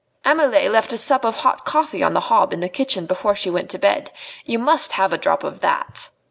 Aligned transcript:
"Amelie 0.25 0.67
left 0.67 0.93
a 0.93 0.97
sup 0.97 1.23
of 1.23 1.35
hot 1.41 1.63
coffee 1.63 2.01
on 2.01 2.15
the 2.15 2.21
hob 2.21 2.53
in 2.53 2.59
the 2.59 2.69
kitchen 2.69 3.05
before 3.05 3.35
she 3.35 3.51
went 3.51 3.69
to 3.69 3.77
bed. 3.77 4.09
You 4.43 4.57
must 4.57 4.93
have 4.93 5.13
a 5.13 5.17
drop 5.19 5.43
of 5.43 5.59
that." 5.59 6.09